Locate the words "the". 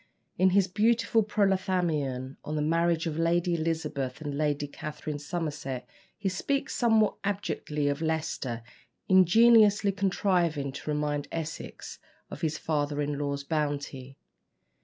2.55-2.61